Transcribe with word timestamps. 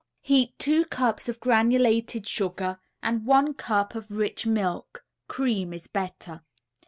]Heat 0.21 0.57
two 0.57 0.85
cups 0.85 1.29
of 1.29 1.39
granulated 1.39 2.25
sugar 2.27 2.79
and 3.03 3.23
one 3.23 3.53
cup 3.53 3.93
of 3.93 4.09
rich 4.09 4.47
milk 4.47 5.05
(cream 5.27 5.73
is 5.73 5.85
better). 5.85 6.41